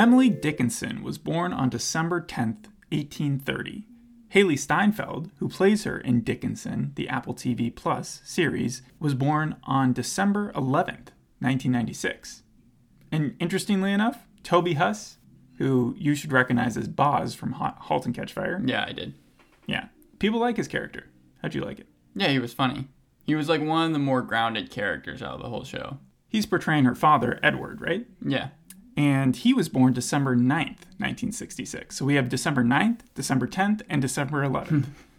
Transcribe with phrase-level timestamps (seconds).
[0.00, 3.86] Emily Dickinson was born on December 10th, 1830.
[4.34, 9.92] Hailee Steinfeld, who plays her in Dickinson, the Apple TV Plus series, was born on
[9.92, 11.10] December 11th,
[11.40, 12.44] 1996.
[13.12, 15.18] And interestingly enough, Toby Huss,
[15.58, 19.12] who you should recognize as Boz from Ha- *Halt and Catch Fire*, Yeah, I did.
[19.66, 19.88] yeah,
[20.18, 21.10] people like his character.
[21.42, 21.88] How'd you like it?
[22.14, 22.88] Yeah, he was funny.
[23.24, 25.98] He was like one of the more grounded characters out of the whole show.
[26.30, 28.06] He's portraying her father, Edward, right?
[28.24, 28.48] Yeah.
[28.96, 31.96] And he was born December 9th, 1966.
[31.96, 34.86] So we have December 9th, December 10th, and December 11th.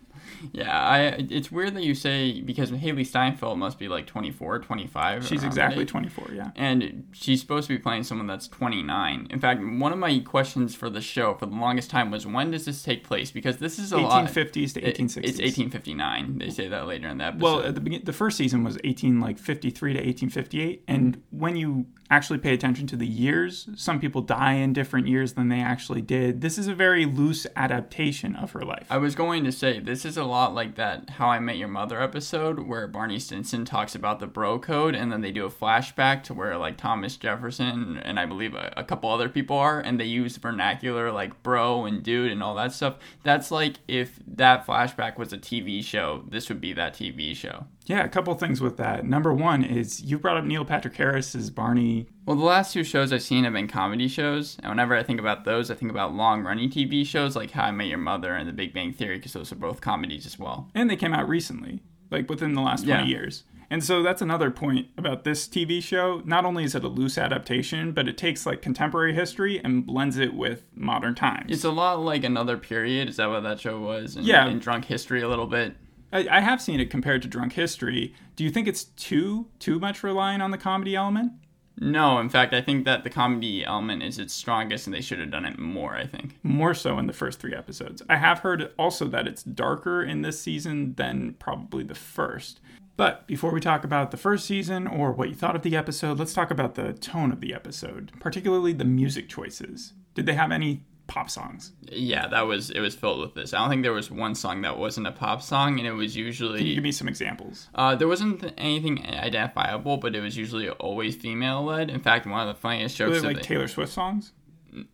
[0.52, 1.00] Yeah, I.
[1.30, 5.28] It's weird that you say because Hailee Steinfeld must be like 24, 25.
[5.28, 6.52] She's exactly that 24, yeah.
[6.56, 9.28] And she's supposed to be playing someone that's 29.
[9.30, 12.52] In fact, one of my questions for the show for the longest time was when
[12.52, 13.32] does this take place?
[13.32, 14.28] Because this is a lot.
[14.28, 15.30] 1850s to It- 1860s.
[15.30, 16.38] It's 1859.
[16.38, 17.44] They say that later in the episode.
[17.44, 21.40] Well, at the begin- the first season was 18 like 53 to 1858, and mm-hmm.
[21.40, 25.48] when you actually pay attention to the years, some people die in different years than
[25.48, 26.42] they actually did.
[26.42, 28.86] This is a very loose adaptation of her life.
[28.90, 31.68] I was going to say this is a lot like that How I Met Your
[31.68, 35.50] Mother episode where Barney Stinson talks about the bro code and then they do a
[35.50, 39.80] flashback to where like Thomas Jefferson and I believe a, a couple other people are
[39.80, 42.96] and they use vernacular like bro and dude and all that stuff.
[43.24, 47.66] That's like if that flashback was a TV show, this would be that TV show.
[47.92, 49.06] Yeah, a couple things with that.
[49.06, 52.08] Number one is you brought up Neil Patrick Harris as Barney.
[52.26, 55.20] Well, the last two shows I've seen have been comedy shows, and whenever I think
[55.20, 58.48] about those, I think about long-running TV shows like How I Met Your Mother and
[58.48, 60.70] The Big Bang Theory, because those are both comedies as well.
[60.74, 63.08] and they came out recently, like within the last 20 Yeah.
[63.08, 63.44] years.
[63.70, 66.22] And so that's another point about this TV show.
[66.26, 70.18] Not only is it a loose adaptation, but it takes like contemporary history and blends
[70.18, 71.46] it with modern times.
[71.50, 73.08] It's a lot like another period.
[73.08, 74.18] Is that what that show was?
[74.18, 74.46] And, Yeah.
[74.46, 75.76] And drunk history a little bit.
[76.12, 78.14] I, I have seen it compared to Drunk History.
[78.36, 81.34] Do you think it's too too much relying on the comedy element?
[81.80, 85.20] No, in fact, I think that the comedy element is its strongest, and they should
[85.20, 85.96] have done it more.
[85.96, 86.38] I think.
[86.44, 88.02] More so in the first three episodes.
[88.10, 92.60] I have heard also that it's darker in this season than probably the first.
[92.98, 96.20] But before we talk about the first season or what you thought of the episode,
[96.20, 99.94] let's talk about the tone of the episode, particularly the music choices.
[100.14, 101.74] Did they have any pop songs?
[101.92, 102.80] Yeah, that was it.
[102.80, 103.54] Was filled with this.
[103.54, 106.14] I don't think there was one song that wasn't a pop song, and it was
[106.14, 106.74] Can you usually.
[106.76, 107.68] give me some examples?
[107.76, 111.90] Uh, there wasn't anything identifiable, but it was usually always female led.
[111.90, 113.22] In fact, one of the funniest Were jokes.
[113.22, 114.32] they like they- Taylor Swift songs?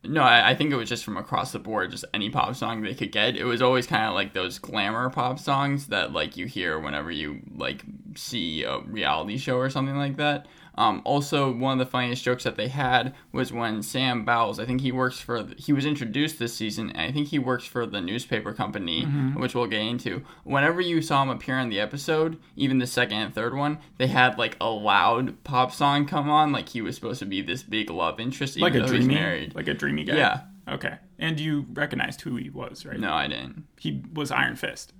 [0.04, 2.82] No, I, I think it was just from across the board, just any pop song
[2.82, 3.36] they could get.
[3.38, 7.12] It was always kind of like those glamour pop songs that like you hear whenever
[7.12, 7.84] you like
[8.16, 10.48] see a reality show or something like that.
[10.78, 14.66] Um, also, one of the funniest jokes that they had was when Sam Bowles, I
[14.66, 17.66] think he works for, the, he was introduced this season, and I think he works
[17.66, 19.04] for the newspaper company,
[19.36, 20.24] which we'll get into.
[20.44, 24.08] Whenever you saw him appear in the episode, even the second and third one, they
[24.08, 27.64] had like a loud pop song come on, like he was supposed to be this
[27.64, 29.56] big love interest, even Like a dreamy, married.
[29.56, 30.16] like a dreamy guy.
[30.18, 30.42] Yeah.
[30.70, 30.96] Okay.
[31.18, 33.00] And you recognized who he was, right?
[33.00, 33.64] No, I didn't.
[33.80, 34.94] He was Iron Fist.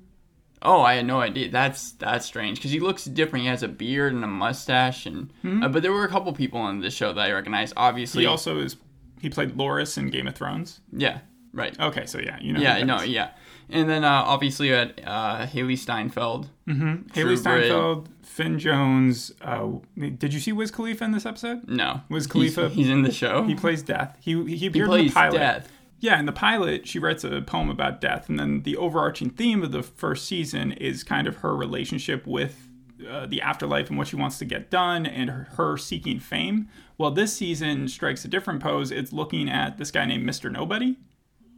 [0.62, 1.50] Oh, I had no idea.
[1.52, 3.44] That's that's strange because he looks different.
[3.44, 5.32] He has a beard and a mustache, and
[5.64, 7.74] uh, but there were a couple people on the show that I recognized.
[7.78, 8.76] Obviously, He also is.
[9.22, 10.80] He played Loras in Game of Thrones.
[10.92, 11.20] yeah,
[11.54, 12.60] right, Okay, so yeah, you know.
[12.60, 13.32] yeah, no, yeah,
[13.70, 16.50] and then uh, obviously you had uh, Hailee Steinfeld.
[16.68, 17.40] Hailee True Grit.
[17.40, 19.32] Steinfeld, Finn Jones.
[19.42, 21.68] Uh, did you see Wiz Khalifa in this episode?
[21.68, 23.44] No, He's- Khalifa- He's, in the show.
[23.44, 24.16] He plays Death.
[24.22, 25.38] He he He appeared in the plays pilot.
[25.38, 25.72] death.
[26.00, 29.64] Yeah, in the pilot, she writes a poem about death, and then the overarching theme
[29.64, 32.68] of the first season is kind of her relationship with
[33.10, 36.68] uh, the afterlife and what she wants to get done, and her, her seeking fame.
[37.00, 38.92] Well, this season strikes a different pose.
[38.92, 40.98] It's looking at this guy named Mister Nobody.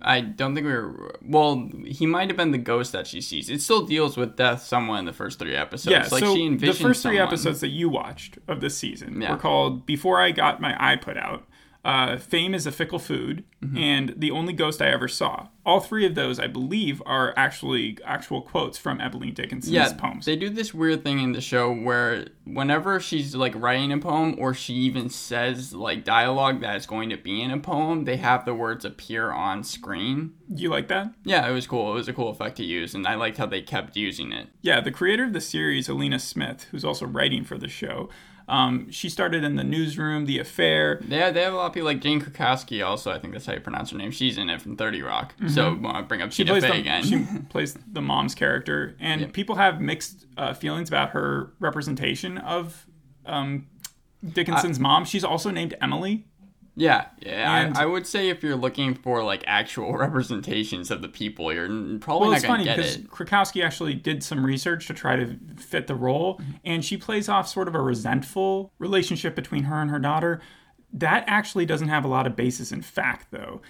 [0.02, 1.18] I don't think we were.
[1.22, 3.50] Well, he might have been the ghost that she sees.
[3.50, 5.92] It still deals with death somewhat in the first three episodes.
[5.92, 7.18] Yeah, like so the first three someone.
[7.28, 9.32] episodes that you watched of this season Yeah.
[9.34, 11.46] were called "Before I Got My Eye Put Out,"
[11.86, 13.78] uh, "Fame is a Fickle Food," Mm-hmm.
[13.78, 17.98] and "The Only Ghost I Ever Saw." All three of those, I believe, are actually
[18.06, 20.26] actual quotes from Evelyn Dickinson's yeah, poems.
[20.26, 24.36] They do this weird thing in the show where whenever she's like writing a poem
[24.40, 28.18] or she even says like dialogue that is going to be in a poem, they
[28.18, 30.34] have the words appear on screen.
[30.48, 31.14] you like that?
[31.24, 31.92] Yeah, it was cool.
[31.92, 34.48] It was a cool effect to use, and I liked how they kept using it.
[34.62, 38.10] Yeah, the creator of the series, Alena Smith, who's also writing for the show,
[38.50, 41.00] um, she started in the newsroom, The Affair.
[41.08, 42.86] They have, they have a lot of people like Jane Krakowski.
[42.86, 44.12] Also, I think that's how you pronounce her name.
[44.12, 45.36] She's in it from Thirty Rock.
[45.48, 46.34] So want to bring up Mm-hmm.
[46.34, 47.04] She plays the, again.
[47.04, 52.88] she plays the mom's character, and people have mixed uh, feelings about her representation of
[53.26, 53.68] um,
[54.28, 55.06] Dickinson's mom.
[55.06, 56.26] She's also named Emily.
[56.80, 57.62] Yeah, yeah.
[57.62, 61.54] And- I, I would say if you're looking for like actual representations of the people,
[61.54, 61.68] you're
[62.00, 62.86] probably Well, not gonna get it.
[62.86, 63.10] It's funny because it.
[63.10, 66.52] Krakowski actually did some research to try to fit the role, mm-hmm.
[66.64, 70.42] and she plays off sort of a resentful relationship between her and her daughter.
[70.94, 73.62] That actually doesn't have a lot of basis in fact, though.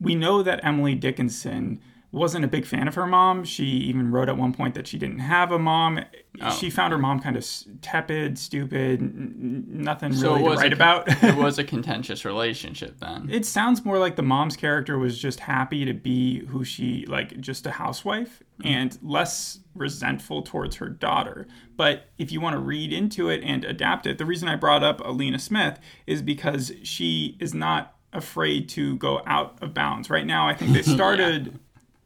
[0.00, 1.80] We know that Emily Dickinson
[2.10, 3.44] wasn't a big fan of her mom.
[3.44, 6.00] She even wrote at one point that she didn't have a mom.
[6.40, 6.50] Oh.
[6.56, 7.46] She found her mom kind of
[7.82, 11.22] tepid, stupid, n- nothing So really it to write a, about.
[11.22, 13.28] it was a contentious relationship then.
[13.30, 17.38] it sounds more like the mom's character was just happy to be who she like
[17.40, 18.68] just a housewife mm-hmm.
[18.68, 21.46] and less resentful towards her daughter
[21.76, 24.82] but if you want to read into it and adapt it the reason i brought
[24.82, 30.26] up alena smith is because she is not afraid to go out of bounds right
[30.26, 31.58] now i think they started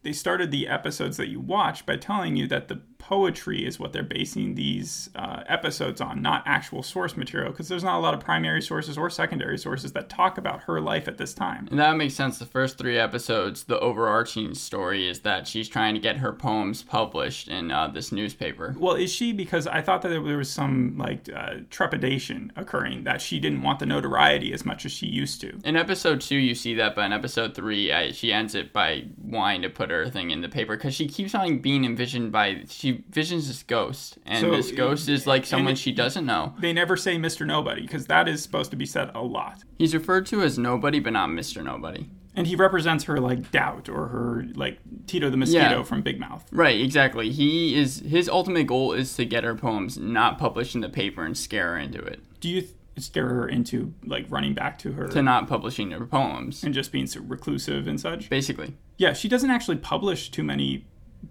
[0.02, 3.92] they started the episodes that you watch by telling you that the poetry is what
[3.92, 8.14] they're basing these uh, episodes on, not actual source material, because there's not a lot
[8.14, 11.66] of primary sources or secondary sources that talk about her life at this time.
[11.68, 12.38] And that makes sense.
[12.38, 16.84] The first three episodes, the overarching story is that she's trying to get her poems
[16.84, 18.76] published in uh, this newspaper.
[18.78, 19.32] Well, is she?
[19.32, 23.80] Because I thought that there was some like uh, trepidation occurring that she didn't want
[23.80, 25.58] the notoriety as much as she used to.
[25.64, 29.06] In episode two, you see that, but in episode three, I, she ends it by
[29.20, 32.62] wanting to put her thing in the paper because she keeps on being envisioned by
[32.68, 36.54] she visions this ghost, and So, this ghost is like someone it- she doesn't know.
[36.58, 37.46] They never say Mr.
[37.46, 39.62] Nobody because that is supposed to be said a lot.
[39.78, 42.08] He's referred to as nobody, but not Mister Nobody.
[42.34, 45.82] And he represents her like doubt or her like Tito the mosquito Yeah.
[45.82, 46.46] from Big Mouth.
[46.50, 47.30] Right, exactly.
[47.30, 51.24] He is his ultimate goal is to get her poems not published in the paper
[51.24, 52.20] and scare her into it.
[52.40, 56.06] Do you th- scare her into like running back to her To not publishing her
[56.06, 58.30] poems, and just being so reclusive and such?
[58.30, 58.74] basically.
[58.98, 60.84] Yeah, she doesn't actually publish too many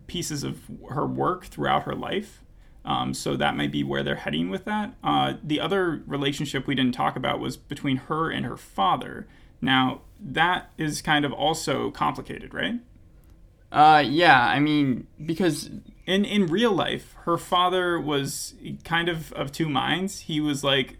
[0.08, 2.44] pieces of her work throughout her life.
[2.84, 4.96] Um, so that might be where they're heading with that.
[5.04, 9.28] Uh, the other relationship we didn't talk about was between her and her father.
[9.62, 12.80] Now, that is kind of also complicated, right?
[13.72, 14.48] Uh, yeah.
[14.48, 15.70] I mean, because
[16.08, 20.22] In in real life, her father was kind of of two minds.
[20.22, 20.98] He was like,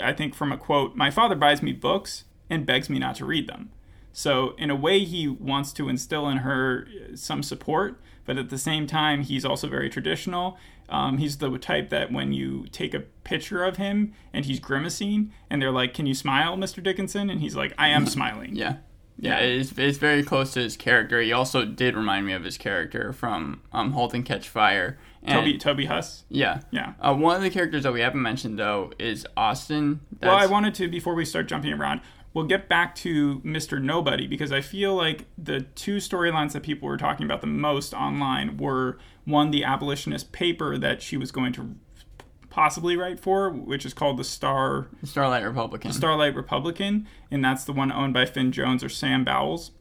[0.00, 3.24] I think from a quote, "My father buys me books and begs me not to
[3.24, 3.70] read them."
[4.12, 8.58] So in a way, he wants to instill in her some support, but at the
[8.58, 10.58] same time, he's also very traditional.
[10.88, 15.32] Um, he's the type that when you take a picture of him and he's grimacing,
[15.48, 16.82] and they're like, "Can you smile, Mr.
[16.82, 18.76] Dickinson?" and he's like, "I am smiling." yeah,
[19.18, 21.20] yeah, it's it's very close to his character.
[21.20, 24.98] He also did remind me of his character from um *Halt and Catch Fire*.
[25.22, 26.24] And, Toby Toby Huss.
[26.28, 26.62] Yeah.
[26.72, 26.94] Yeah.
[27.00, 30.00] Uh, one of the characters that we haven't mentioned though is Austin.
[30.20, 32.00] Well, I wanted to before we start jumping around.
[32.34, 33.82] We'll get back to Mr.
[33.82, 37.92] Nobody because I feel like the two storylines that people were talking about the most
[37.92, 41.76] online were one, the abolitionist paper that she was going to
[42.52, 45.92] possibly write for, which is called the Star Starlight Republican.
[45.92, 49.72] Starlight Republican, and that's the one owned by Finn Jones or Sam Bowles.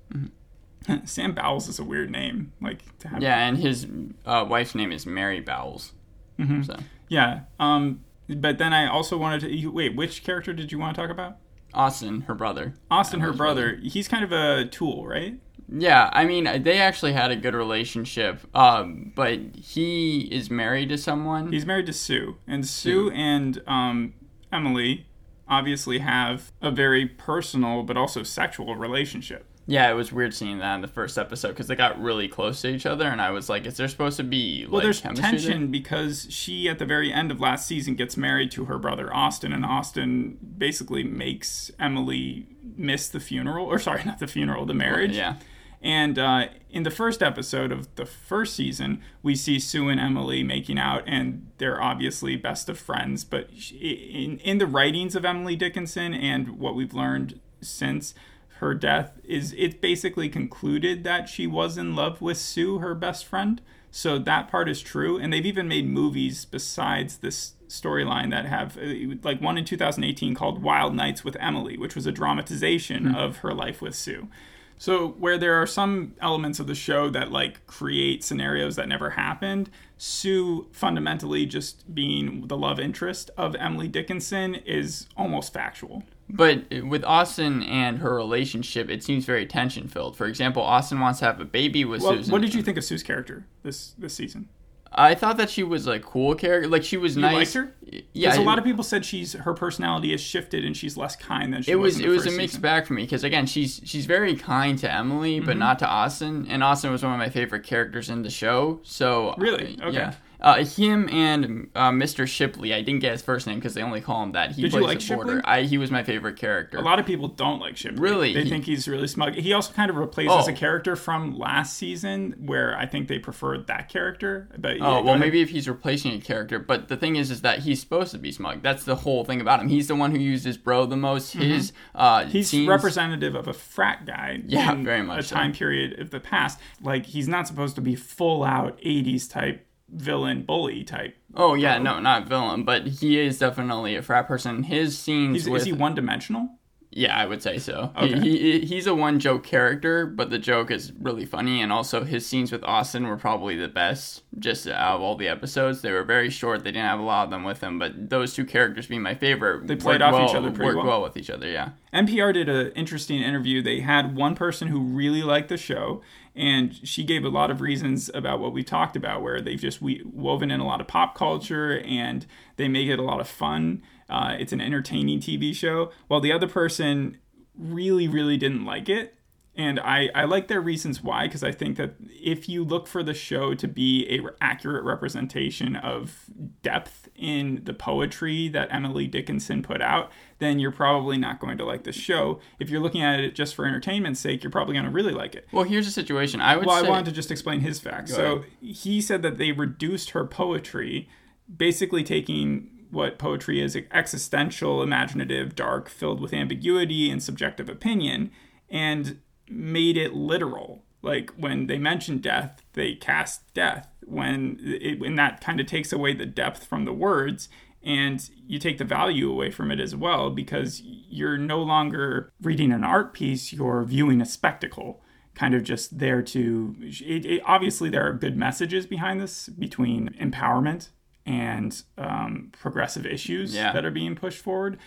[1.06, 3.22] Sam Bowles is a weird name, like to have.
[3.22, 3.88] yeah, and his
[4.26, 5.92] uh, wife's name is Mary Bowles.
[6.40, 6.64] Mm-hmm.
[6.64, 6.78] So
[7.10, 7.42] Yeah.
[7.60, 9.96] Um, but then I also wanted to wait.
[9.96, 11.38] Which character did you want to talk about?
[11.74, 12.74] Austin, her brother.
[12.90, 13.80] Austin, her brother.
[13.82, 15.36] He's kind of a tool, right?
[15.74, 20.98] Yeah, I mean they actually had a good relationship, um, but he is married to
[20.98, 21.52] someone.
[21.52, 24.14] He's married to Sue, and Sue and um,
[24.52, 25.06] Emily
[25.48, 29.46] obviously have a very personal but also sexual relationship.
[29.72, 32.60] Yeah, it was weird seeing that in the first episode because they got really close
[32.62, 35.00] to each other, and I was like, "Is there supposed to be like Well, there's
[35.00, 35.68] tension there?
[35.70, 39.54] because she, at the very end of last season, gets married to her brother Austin,
[39.54, 45.16] and Austin basically makes Emily miss the funeral, or sorry, not the funeral, the marriage.
[45.16, 45.36] Yeah,
[45.82, 50.44] And uh, in the first episode of the first season, we see Sue and Emily
[50.44, 53.24] making out, and they're obviously best of friends.
[53.24, 58.14] But in in the writings of Emily Dickinson and what we've learned since
[58.62, 63.26] her death, is it's basically concluded that she was in love with Sue, her best
[63.26, 63.60] friend.
[63.90, 68.78] So that part is true, and they've even made movies besides this storyline that have
[68.78, 73.38] uh, like one in 2018 called Wild Nights with Emily, which was a dramatization of
[73.38, 74.30] her life with Sue.
[74.78, 79.12] So where there are some elements of the show that like create scenarios that never
[79.12, 86.04] happened, Sue fundamentally just being the love interest of Emily Dickinson is almost factual.
[86.34, 90.16] But with Austin and her relationship, it seems very tension filled.
[90.18, 92.32] For example, Austin wants to have a baby with Well, Susan.
[92.32, 94.50] what did you think of Sue's character this this season?
[94.94, 96.68] I thought that she was a cool character.
[96.68, 97.34] Like she was You nice.
[97.34, 97.74] liked her?
[98.14, 101.16] Yeah, Because a lot of people said she's her personality has shifted and she's less
[101.16, 101.96] kind than she it was.
[101.96, 102.62] was it was a mixed season.
[102.62, 105.46] bag for me because again she's she's very kind to Emily Mm-hmm.
[105.46, 108.82] but not to Austin and Austin was one of my favorite characters in the show
[108.84, 109.78] so Really?
[109.82, 109.98] uh, Okay.
[109.98, 112.28] yeah Uh, him and uh, Mr.
[112.28, 112.74] Shipley.
[112.74, 114.52] I didn't get his first name because they only call him that.
[114.54, 115.24] He Did you like the Shipley?
[115.26, 115.42] border.
[115.46, 116.78] I, he was my favorite character.
[116.78, 118.00] A lot of people don't like Shipley.
[118.02, 118.34] Really?
[118.34, 119.36] They He- think he's really smug.
[119.36, 120.50] He also kind of replaces Oh.
[120.50, 124.50] a character from last season where I think they preferred that character.
[124.58, 127.42] But yeah, Oh well, maybe if he's replacing a character, but the thing is, is
[127.42, 128.62] that he's supposed to be smug.
[128.64, 129.68] That's the whole thing about him.
[129.68, 131.34] He's the one who used his bro the most.
[131.34, 132.30] His uh, Mm-hmm.
[132.32, 134.42] He's scenes- representative of a frat guy.
[134.48, 135.36] Yeah, very much A so.
[135.36, 136.60] time period of the past.
[136.82, 141.18] Like he's not supposed to be full out '80s type villain bully type.
[141.36, 144.64] Oh yeah, no, not villain, but he is definitely a frat person.
[144.64, 146.50] His scenes with is he one dimensional?
[146.94, 147.94] Yeah, I would say so.
[147.96, 148.20] Okay.
[148.20, 152.04] He, he he's a one joke character, but the joke is really funny, and also
[152.04, 154.24] his scenes with Austin were probably the best.
[154.38, 156.66] Just out of all the episodes, they were very short.
[156.66, 159.16] They didn't have a lot of them with him, but those two characters being my
[159.16, 161.00] favorite, They played off each other pretty worked well.
[161.00, 161.48] well with each other.
[161.50, 161.70] Yeah.
[161.94, 163.62] NPR did an interesting interview.
[163.62, 166.02] They had one person who really liked the show,
[166.36, 169.82] and she gave a lot of reasons about what we talked about, where they've just
[169.82, 172.26] we, woven in a lot of pop culture and
[172.58, 173.82] they make it a lot of fun.
[174.12, 177.18] Uh, it's an entertaining TV show, while the other person
[177.58, 179.16] really, really didn't like it.
[179.54, 183.04] And I, I like their reasons why, because I think that if you look for
[183.04, 186.24] the show to be a re- accurate representation of
[186.64, 191.66] depth in the poetry that Emily Dickinson put out, then you're probably not going to
[191.66, 192.40] like the show.
[192.60, 195.36] If you're looking at it just for entertainment's sake, you're probably going to really like
[195.36, 195.46] it.
[195.52, 196.40] Well, here's the situation.
[196.40, 198.16] I would Well, say I wanted to just explain his facts.
[198.16, 201.10] So he said that they reduced her poetry,
[201.54, 208.32] basically taking what poetry is existential, imaginative, dark, filled with ambiguity and subjective opinion,
[208.70, 209.20] and
[209.50, 210.84] made it literal.
[211.02, 213.88] Like when they mention death, they cast death.
[214.06, 217.50] When it, when that kind of takes away the depth from the words,
[217.84, 222.72] and you take the value away from it as well because you're no longer reading
[222.72, 225.02] an art piece; you're viewing a spectacle
[225.34, 230.10] kind of just there to it, it, obviously there are good messages behind this between
[230.20, 230.90] empowerment
[231.26, 233.72] and um, progressive issues Yeah.
[233.74, 234.78] that are being pushed forward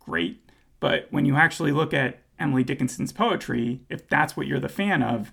[0.00, 0.40] great
[0.80, 5.02] but when you actually look at emily dickinson's poetry if that's what you're the fan
[5.02, 5.32] of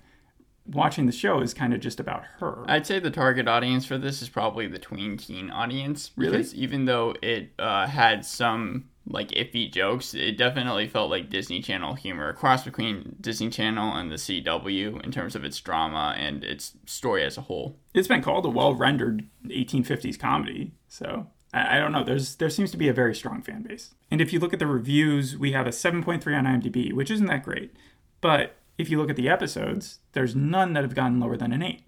[0.66, 3.96] watching the show is kind of just about her I'd say the target audience for
[3.98, 6.10] this is probably the tween teen audience.
[6.16, 6.32] Really?
[6.38, 11.62] Because even though it uh, had some like iffy jokes, it definitely felt like Disney
[11.62, 16.14] Channel humor, a cross between Disney Channel and the CW in terms of its drama
[16.18, 17.78] and its story as a whole.
[17.94, 22.04] it's been called a well-rendered 1850s comedy so I, I don't know.
[22.04, 23.94] There's there seems to be a very strong fan base.
[24.10, 27.26] And if you look at the reviews we have a 7.3 on imdb which isn't
[27.26, 27.72] that great.
[28.20, 31.62] But if you look at the episodes there's none that have gotten lower than an
[31.62, 31.82] 8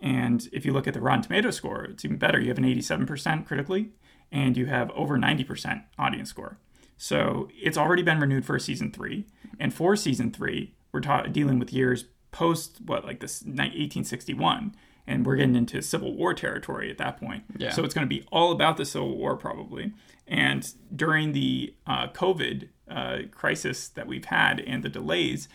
[0.00, 2.40] and if you look at the rotten tomato score it's even better.
[2.40, 3.90] You have an 87% critically
[4.34, 6.58] and you have over 90% audience score.
[6.98, 9.26] So it's already been renewed for season three.
[9.58, 14.74] And for season three we're ta- dealing with years post what like this ni- 1861
[15.06, 17.44] and we're getting into civil war territory at that point.
[17.56, 17.70] Yeah.
[17.70, 19.92] so it's going to be all about the civil war probably.
[20.26, 25.48] And during the uh, covid uh, crisis that we've had and the delays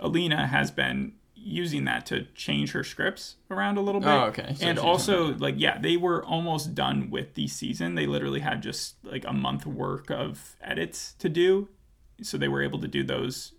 [0.00, 1.14] alena has been
[1.44, 4.40] using that to change her scripts around a little oh, bit.
[4.40, 4.54] Oh, okay.
[4.54, 7.94] So and also like yeah they were almost done with the season.
[7.94, 11.68] They literally had just like a month work of edits to do.
[12.22, 13.52] So they were able to do those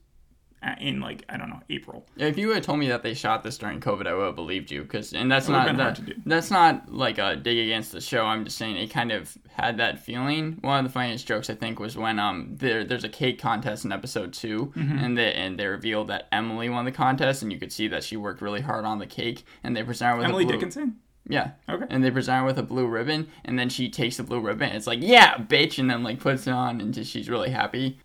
[0.79, 3.57] in like i don't know april If you had told me that they shot this
[3.57, 4.85] during COVID, I would have believed you.
[4.85, 8.23] Cause and that's not that, that's not like a dig against the show.
[8.25, 10.57] I'm just saying it kind of had that feeling.
[10.61, 13.83] One of the funniest jokes I think was when um there there's a cake contest
[13.85, 14.97] in episode 2 Mm-hmm.
[14.97, 18.03] and they and they revealed that Emily won the contest, and you could see that
[18.03, 20.55] she worked really hard on the cake, and they present her with emily a blue,
[20.55, 21.51] dickinson Yeah.
[21.69, 21.85] Okay.
[21.89, 24.69] And they present her with a blue ribbon, and then she takes the blue ribbon.
[24.75, 27.99] It's like, yeah, bitch, and then like puts it on, and just, she's really happy.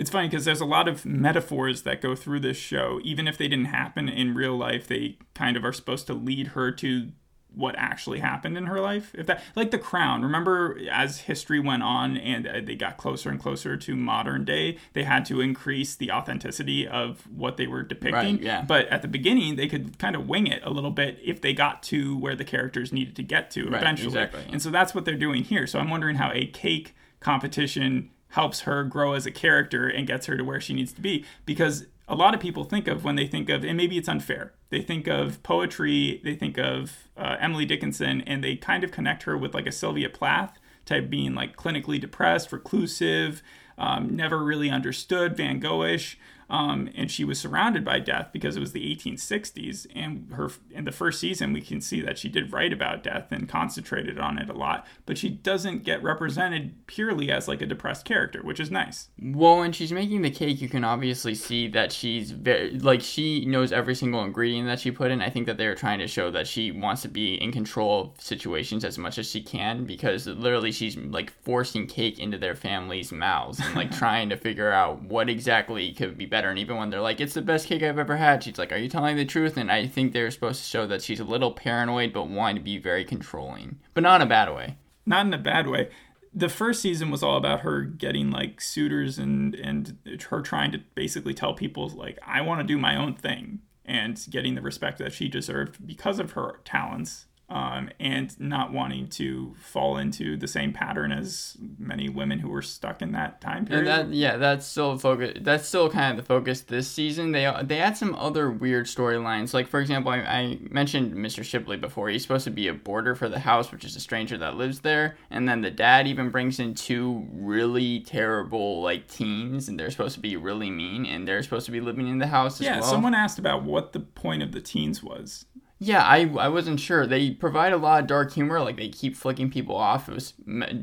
[0.00, 3.00] It's funny because there's a lot of metaphors that go through this show.
[3.04, 6.48] Even if they didn't happen in real life they kind of are supposed to lead
[6.48, 7.12] her to
[7.52, 10.22] what actually happened in her life if that like the crown.
[10.22, 14.78] Remember as history went on and uh, they got closer and closer to modern day
[14.92, 18.36] they had to increase the authenticity of what they were depicting.
[18.36, 18.62] Right, yeah.
[18.62, 21.52] but at the beginning they could kind of wing it a little bit if they
[21.52, 24.06] got to where the characters needed to get to Right, eventually.
[24.08, 24.44] exactly.
[24.50, 25.66] and so that's what they're doing here.
[25.66, 30.26] So i'm wondering how a cake competition helps her grow as a character and gets
[30.26, 31.24] her to where she needs to be.
[31.46, 34.52] Because a lot of people think of when they think of and maybe it's unfair
[34.70, 39.22] they think of poetry they think of uh, emily dickinson and they kind of connect
[39.22, 43.42] her with like a sylvia plath type being like clinically depressed reclusive
[43.78, 46.16] um, never really understood van goghish
[46.50, 49.86] Um, and she was surrounded by death because it was the 1860s.
[49.94, 53.28] And her in the first season, we can see that she did write about death
[53.30, 54.86] and concentrated on it a lot.
[55.06, 59.08] But she doesn't get represented purely as like a depressed character, which is nice.
[59.20, 63.44] Well, when she's making the cake, you can obviously see that she's very like she
[63.46, 65.22] knows every single ingredient that she put in.
[65.22, 68.20] I think that they're trying to show that she wants to be in control of
[68.20, 73.12] situations as much as she can because literally she's like forcing cake into their family's
[73.12, 76.50] mouths and like trying to figure out what exactly could be better.
[76.50, 78.76] And even when they're like, "It's the best cake I've ever had," she's like, "Are
[78.76, 81.52] you telling the truth?" And I think they're supposed to show that she's a little
[81.52, 84.76] paranoid but wanting to be very controlling, but not in a bad way.
[85.06, 85.90] Not in a bad way
[86.32, 89.96] the first season was all about her getting like suitors and and
[90.28, 94.24] her trying to basically tell people like I want to do my own thing and
[94.30, 99.54] getting the respect that she deserved because of her talents um, and not wanting to
[99.58, 103.88] fall into the same pattern as many women who were stuck in that time period.
[103.88, 105.38] And that, yeah, that's still focus.
[105.40, 107.32] That's still kind of the focus this season.
[107.32, 109.52] They they had some other weird storylines.
[109.52, 111.42] Like for example, I, I, mentioned Mr.
[111.42, 112.08] Shipley before.
[112.08, 114.80] He's supposed to be a boarder for the house, which is a stranger that lives
[114.80, 115.16] there.
[115.30, 120.14] And then the dad even brings in two really terrible like teens, and they're supposed
[120.14, 122.78] to be really mean, and they're supposed to be living in the house as yeah,
[122.78, 122.84] well.
[122.84, 125.46] Yeah, someone asked about what the point of the teens was.
[125.82, 127.06] Yeah, I, I wasn't sure.
[127.06, 130.10] They provide a lot of dark humor, like they keep flicking people off.
[130.10, 130.32] It was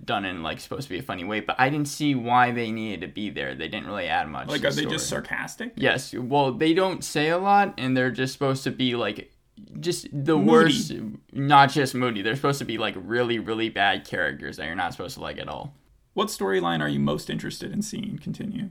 [0.03, 2.71] done in like supposed to be a funny way, but I didn't see why they
[2.71, 3.53] needed to be there.
[3.53, 4.47] They didn't really add much.
[4.47, 5.73] Like, are they just sarcastic?
[5.75, 6.15] Yes.
[6.15, 9.31] Well, they don't say a lot, and they're just supposed to be like
[9.79, 10.49] just the Moody.
[10.49, 10.93] worst.
[11.31, 12.23] Not just moody.
[12.23, 15.37] They're supposed to be like really, really bad characters that you're not supposed to like
[15.37, 15.75] at all.
[16.15, 18.69] What storyline are you most interested in seeing continue?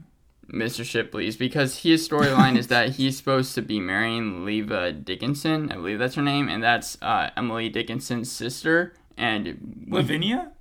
[0.51, 0.83] Mr.
[0.85, 5.99] Shipley's because his storyline is that he's supposed to be marrying Leva Dickinson, I believe
[5.99, 8.93] that's her name, and that's uh, Emily Dickinson's sister.
[9.17, 10.51] And Lavinia?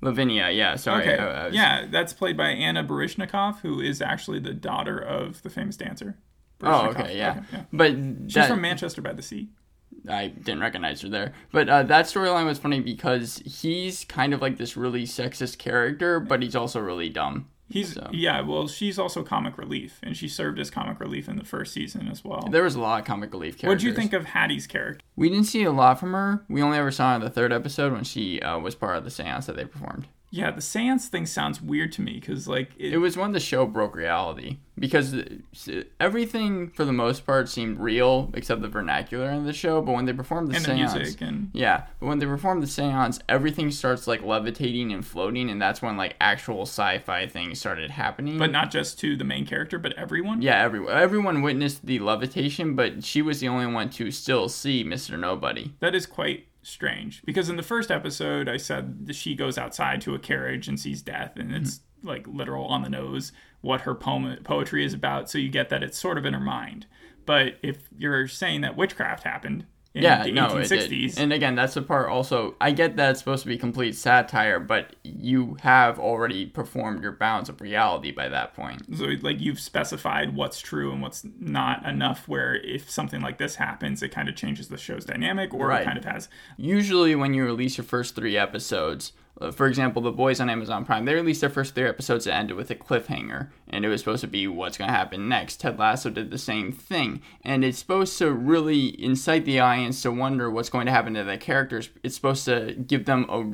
[0.00, 1.02] Lavinia, yeah, sorry.
[1.08, 1.18] Okay.
[1.22, 5.42] I- I was- yeah, that's played by Anna Baryshnikov, who is actually the daughter of
[5.42, 6.16] the famous dancer.
[6.62, 7.42] Oh, okay, yeah.
[7.52, 7.62] yeah.
[7.72, 9.48] But She's that, from Manchester by the Sea.
[10.08, 11.32] I didn't recognize her there.
[11.52, 16.20] But uh, that storyline was funny because he's kind of like this really sexist character,
[16.20, 17.48] but he's also really dumb.
[17.68, 21.36] He's So- yeah, well, she's also comic relief, and she served as comic relief in
[21.36, 22.48] the first season as well.
[22.50, 23.68] There was a lot of comic relief characters.
[23.68, 25.00] What do you think of Hattie's character?
[25.16, 26.44] We didn't see a lot from her.
[26.48, 29.04] We only ever saw her in the third episode when she uh, was part of
[29.04, 30.06] the seance that they performed.
[30.30, 33.40] Yeah, the seance thing sounds weird to me because like it, It was when the
[33.40, 35.14] show broke reality because
[36.00, 39.80] everything for the most part seemed real except the vernacular in the show.
[39.80, 42.60] But when they performed the and the seance, music and yeah, but when they perform
[42.60, 47.58] the seance, everything starts like levitating and floating, and that's when like actual sci-fi things
[47.58, 48.38] started happening.
[48.38, 50.42] but not just to the main character, but everyone.
[50.42, 54.84] yeah, everyone everyone witnessed the levitation, but she was the only one to still see
[54.84, 55.72] Mister Nobody.
[55.80, 60.00] That is quite strange because in the first episode, I said that she goes outside
[60.02, 61.82] to a carriage and sees death, and it's Mm-hmm.
[62.02, 65.28] Like literal on the nose what her poem poetry is about.
[65.30, 66.86] So you get that it's sort of in her mind.
[67.24, 71.18] But if you're saying that witchcraft happened in yeah, the no, it 1860s, did.
[71.18, 72.08] And again, that's the part.
[72.10, 77.02] Also, I get that it's supposed to be complete satire, but you have already performed
[77.02, 78.82] your bounds of reality by that point.
[78.96, 82.28] so like you've specified what's true and what's not enough.
[82.28, 85.80] Where if something like this happens, it kind of changes the show's dynamic, or Right.
[85.80, 86.28] it kind of has
[86.58, 90.84] Usually, when you release your first three episodes, Uh, for example, The Boys on Amazon
[90.84, 94.00] Prime, they released their first three episodes that ended with a cliffhanger, and it was
[94.00, 95.60] supposed to be what's going to happen next.
[95.60, 100.10] Ted Lasso did the same thing, and it's supposed to really incite the audience to
[100.10, 101.90] wonder what's going to happen to the characters.
[102.02, 103.44] It's supposed to give them a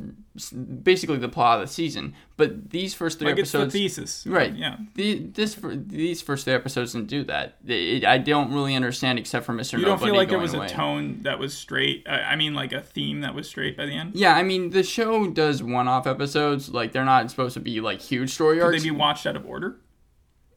[0.83, 2.15] basically the plot of the season.
[2.37, 4.55] But these first three like it's the episodes, thesis, Right.
[4.55, 4.79] Yeah.
[4.95, 7.57] The, this these first three episodes didn't do that.
[7.67, 10.55] It, I don't really understand, except for Mister You don't Nobody feel like there was
[10.55, 12.07] a tone that was straight.
[12.09, 14.13] I I mean, like a theme that was straight by the end.
[14.15, 16.71] Yeah, I mean the show does one-off episodes.
[16.71, 18.77] Like they're not supposed to be like huge story Could arcs.
[18.77, 19.81] Could they be watched out of order?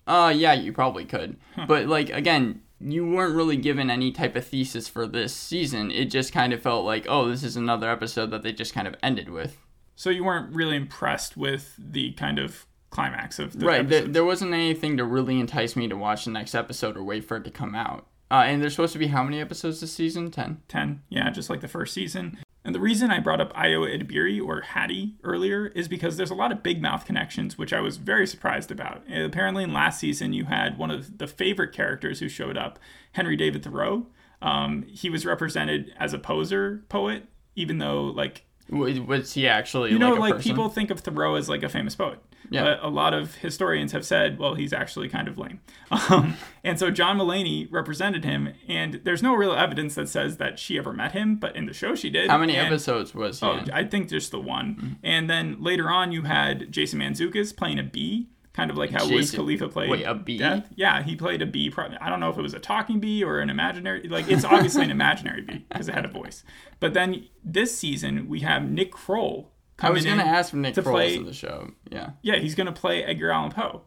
[0.08, 1.38] Uh, yeah, you probably could.
[1.68, 5.92] But like again, you weren't really given any type of thesis for this season.
[5.92, 8.88] It just kind of felt like, oh, this is another episode that they just kind
[8.88, 9.58] of ended with.
[9.96, 13.88] So you weren't really impressed with the kind of climax of the right.
[13.88, 17.24] There, there wasn't anything to really entice me to watch the next episode or wait
[17.24, 18.08] for it to come out.
[18.30, 20.32] Uh, and there's supposed to be how many episodes this season?
[20.32, 20.62] Ten.
[20.68, 24.46] 10 yeah just like the first season and the reason i brought up ayo edebiri
[24.46, 27.98] or hattie earlier is because there's a lot of big mouth connections which i was
[27.98, 29.04] very surprised about.
[29.10, 32.80] Apparently in last season you had one of the favorite characters who showed up
[33.14, 34.08] henry david thoreau.
[34.42, 37.24] Um, he was represented as a poser poet
[37.56, 41.48] even though like Was he actually you know like like people think of thoreau as
[41.48, 42.64] like a famous poet Yeah.
[42.64, 45.60] but a lot of historians have said well he's actually kind of lame
[46.10, 50.60] um, and so john mulaney represented him and there's no real evidence that says that
[50.60, 53.40] she ever met him but in the show she did How many And- episodes was
[53.40, 53.72] he Oh, in?
[53.72, 54.76] I think just the one.
[54.76, 54.94] Mm-hmm.
[55.04, 58.30] And then later on, you had Jason Mantzoukas playing a bee.
[58.54, 59.90] kind of like how Wiz Khalifa played.
[59.90, 60.38] wait, a bee?
[60.38, 60.68] Death.
[60.76, 61.72] Yeah, he played a bee.
[62.02, 64.08] I don't know if it was a talking bee or an imaginary.
[64.08, 66.44] Like it's obviously an imaginary bee because it had a voice.
[66.80, 69.52] But then this season we have Nick Kroll.
[69.82, 71.72] I was gonna ask for Nick to Kroll play- in the show.
[71.92, 72.12] Yeah.
[72.22, 73.82] Yeah, he's gonna play Edgar Allan Poe.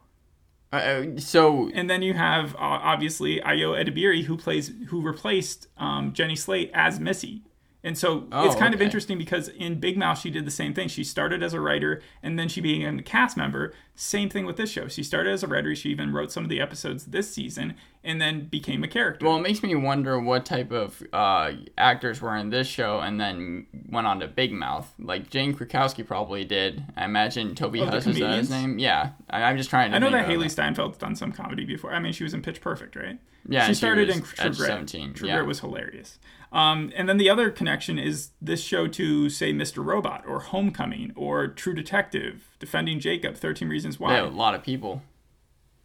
[0.73, 5.69] Uh, Uh, so And then you have uh, obviously Ayo Edebiri who plays who replaced
[5.79, 7.43] um, Jenny Slate as Missy.
[7.89, 10.75] And so it's Oh, kind of interesting because in Big Mouth she did the same
[10.75, 10.89] thing.
[10.89, 13.73] She started as a writer and then she became a cast member.
[13.95, 14.89] Same thing with this show.
[14.89, 15.75] She started as a writer.
[15.75, 17.75] She even wrote some of the episodes this season
[18.05, 19.25] and then became a character.
[19.25, 23.19] Well, it makes me wonder what type of uh, actors were in this show and
[23.19, 24.93] then went on to Big Mouth.
[24.99, 26.85] Like Jane Krakowski probably did.
[26.95, 28.79] I imagine Toby Oh, Huss is that his name.
[28.79, 29.97] Yeah, I, I'm just trying to.
[29.97, 30.45] I know that Hailee.
[30.55, 31.93] Steinfeld's done some comedy before.
[31.95, 33.19] I mean, she was in Pitch Perfect, right?
[33.49, 35.41] Yeah, she started in 17, True yeah.
[35.43, 36.19] Was hilarious.
[36.53, 39.85] Um, and then the other connection is this show to say Mr.
[39.85, 44.15] Robot or Homecoming or True Detective, Defending Jacob, Thirteen Reasons Why.
[44.15, 45.03] Yeah, a lot of people.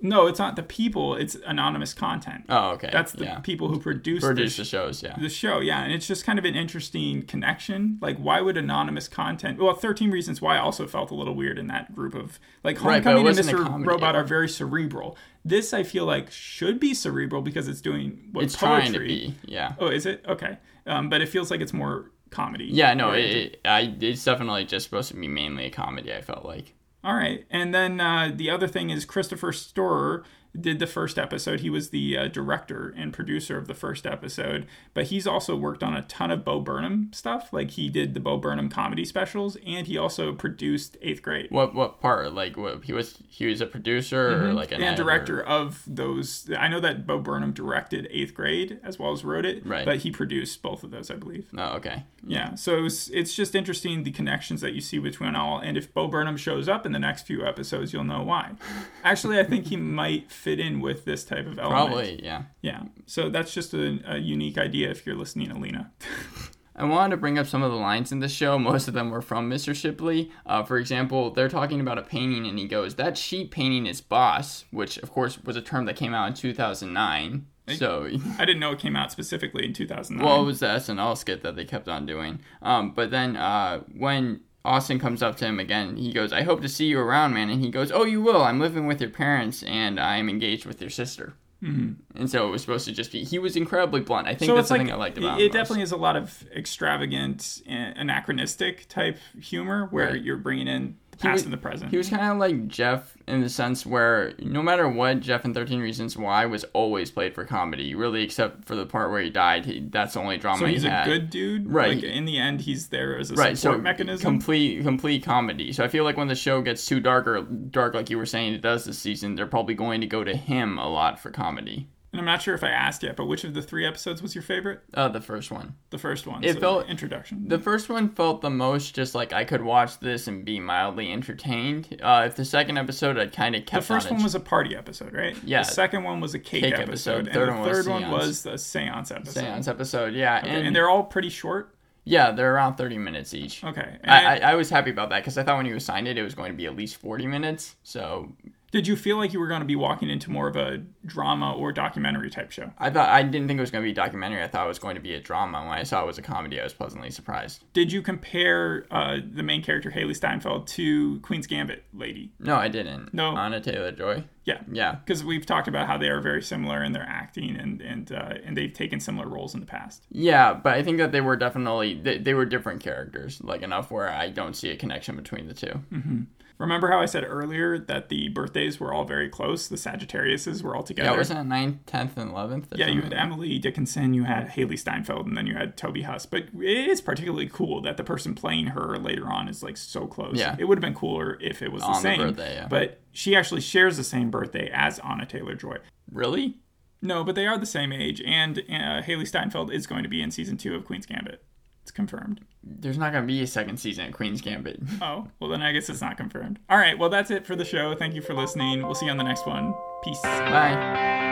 [0.05, 1.15] No, it's not the people.
[1.15, 2.43] It's anonymous content.
[2.49, 2.89] Oh, okay.
[2.91, 3.39] That's the yeah.
[3.39, 5.01] people who produce Produce the, the shows.
[5.01, 5.15] Yeah.
[5.17, 5.61] the show.
[5.61, 7.99] Yeah, and it's just kind of an interesting connection.
[8.01, 9.59] Like, why would anonymous content?
[9.59, 13.01] Well, Thirteen Reasons Why also felt a little weird in that group of like Right,
[13.01, 13.85] Homecoming and Mr.
[13.85, 15.17] Robot are very cerebral.
[15.45, 18.81] This I feel like should be cerebral because it's doing what It's poetry.
[18.81, 19.35] trying to be.
[19.45, 19.75] Yeah.
[19.79, 20.57] Oh, is it okay?
[20.85, 22.65] Um, but it feels like it's more comedy.
[22.65, 22.93] Yeah.
[22.93, 23.11] No.
[23.11, 26.13] It, it, I, it's definitely just supposed to be mainly a comedy.
[26.13, 26.73] I felt like.
[27.03, 27.45] All right.
[27.49, 30.23] And then uh, the other thing is Christopher Storer
[30.59, 31.61] did the first episode.
[31.61, 35.81] He was the uh, director and producer of the first episode, but he's also worked
[35.81, 37.51] on a ton of Bo Burnham stuff.
[37.51, 41.47] Like he did the Bo Burnham comedy specials, and he also produced Eighth Grade.
[41.49, 42.33] What what part?
[42.33, 44.87] Like what he was he was a producer or like an Mm-hmm.
[44.89, 46.49] and director of those.
[46.57, 49.85] I know that Bo Burnham directed Eighth Grade as well as wrote it, Right.
[49.85, 51.47] but he produced both of those, I believe.
[51.57, 52.03] Oh, okay.
[52.25, 55.59] Yeah, so it's, it's just interesting the connections that you see between all.
[55.59, 58.51] And if Bo Burnham shows up in the next few episodes, you'll know why.
[59.03, 61.69] Actually, I think he might fit in with this type of element.
[61.69, 62.23] Probably.
[62.23, 62.43] Yeah.
[62.61, 62.83] Yeah.
[63.05, 65.89] So that's just a, a unique idea if you're listening, Alena.
[66.75, 68.57] I wanted to bring up some of the lines in the show.
[68.57, 69.75] Most of them were from Mr.
[69.75, 70.31] Shipley.
[70.45, 74.01] Uh, for example, they're talking about a painting, and he goes, "That sheep painting is
[74.01, 77.45] boss," which of course was a term that came out in 2009.
[77.77, 80.25] So, I didn't know it came out specifically in 2009.
[80.25, 82.41] well, it was the SNL skit that they kept on doing.
[82.61, 86.61] Um, but then uh, when Austin comes up to him again, he goes, "I hope
[86.61, 88.41] to see you around, man." And he goes, "Oh, you will.
[88.43, 92.19] I'm living with your parents, and I'm engaged with your sister." Mm-hmm.
[92.19, 93.23] And so it was supposed to just be.
[93.23, 94.27] He was incredibly blunt.
[94.27, 95.53] I think so that's the like thing I liked about it most.
[95.53, 100.21] definitely is a lot of extravagant, anachronistic type humor where Right.
[100.23, 101.91] you're bringing in past was- and the present.
[101.91, 105.53] He was kind of like Jeff in the sense where no matter what, Jeff in
[105.53, 109.29] 13 Reasons Why was always played for comedy, really, except for the part where he
[109.29, 109.65] died.
[109.65, 111.05] He, that's the only drama so he he's a had.
[111.05, 111.95] good dude, Right.
[111.95, 114.23] Like in the end, he's there as a right, support so mechanism.
[114.23, 115.71] complete complete comedy.
[115.73, 118.25] So I feel like when the show gets too dark or dark, like you were
[118.25, 121.31] saying it does this season, they're probably going to go to him a lot for
[121.31, 121.87] comedy.
[122.13, 124.35] And I'm not sure if I asked yet, but which of the three episodes was
[124.35, 124.81] your favorite?
[124.93, 125.73] Uh, the first one.
[125.89, 126.43] The first one.
[126.43, 127.47] It so felt- the introduction.
[127.47, 131.11] The first one felt the most just like I could watch this and be mildly
[131.11, 131.99] entertained.
[132.03, 133.87] Uh, if the second episode had kind of kept.
[133.87, 135.35] the first on one was a party episode, right?
[135.43, 135.63] Yeah.
[135.63, 137.33] The second one was a cake, Cake episode, episode.
[137.33, 138.13] Third and one the was third one seance.
[138.27, 139.39] was the seance episode.
[139.41, 141.73] seance episode, yeah, Okay, and, and they're all pretty short.
[142.03, 143.63] yeah, they're around 30 minutes each.
[143.63, 143.97] Okay.
[144.03, 146.21] I, I, I was happy about that because I thought when you assigned it, it
[146.23, 147.75] was going to be at least 40 minutes.
[147.81, 148.33] So
[148.73, 151.53] did you feel like you were going to be walking into more of a drama
[151.53, 152.71] or documentary type show?
[152.79, 154.41] I thought I didn't think it was going to be a documentary.
[154.41, 155.59] I thought it was going to be a drama.
[155.59, 157.63] When I saw it was a comedy, I was pleasantly surprised.
[157.73, 162.31] Did you compare uh, the main character Hailee Steinfeld to Queen's Gambit lady?
[162.39, 163.13] No, I didn't.
[163.13, 163.27] No.
[163.27, 164.23] Anya Taylor-Joy.
[164.45, 164.61] Yeah.
[164.71, 164.95] Yeah.
[164.95, 168.33] Because we've talked about how they are very similar in their acting and and uh,
[168.45, 170.03] and they've taken similar roles in the past.
[170.11, 173.91] Yeah, but I think that they were definitely they, they were different characters, like enough
[173.91, 176.21] where I don't see a connection between the 2 Mm-hmm.
[176.59, 179.67] Remember how I said earlier that the birthdays were all very close?
[179.67, 181.09] The Sagittariuses were all together.
[181.09, 182.73] Yeah, wasn't it 9th, 10th, and 11th?
[182.73, 186.03] or Yeah, you had Emily Dickinson, you had Hailee Steinfeld, and then you had Toby
[186.03, 186.25] Huss.
[186.27, 190.05] But it is particularly cool that the person playing her later on is like so
[190.05, 190.35] close.
[190.37, 190.55] Yeah.
[190.59, 192.19] It would have been cooler if it was the On the same.
[192.19, 192.67] birthday, yeah.
[192.67, 195.77] But she actually shares the same birthday as Anya Taylor-Joy.
[196.11, 196.57] Really?
[197.01, 200.21] No, but they are the same age, and uh, Hailee Steinfeld is going to be
[200.21, 201.43] in season two of Queen's Gambit.
[201.81, 202.39] It's confirmed.
[202.63, 204.79] There's not going to be a second season of Queen's Gambit.
[205.01, 206.59] Oh, well, then I guess it's not confirmed.
[206.69, 207.93] All right, well, that's it for the show.
[207.93, 208.83] Thank you for listening.
[208.83, 209.73] We'll see you on the next one.
[210.03, 210.21] Peace.
[210.21, 211.22] Bye.